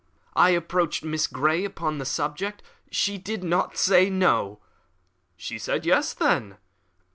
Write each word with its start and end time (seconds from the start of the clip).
"I 0.35 0.49
approached 0.49 1.03
Miss 1.03 1.27
Grey 1.27 1.63
upon 1.63 1.99
the 1.99 2.05
subject; 2.05 2.63
she 2.89 3.19
did 3.19 3.43
not 3.43 3.77
say 3.77 4.09
No." 4.09 4.59
"She 5.37 5.59
said 5.59 5.85
Yes, 5.85 6.11
then?" 6.13 6.57